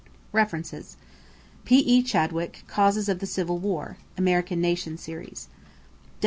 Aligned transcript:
=References= 0.31 0.97
P.E. 1.63 2.01
Chadwick, 2.01 2.63
Causes 2.67 3.07
of 3.07 3.19
the 3.19 3.27
Civil 3.27 3.59
War 3.59 3.97
(American 4.17 4.59
Nation 4.59 4.97
Series). 4.97 5.47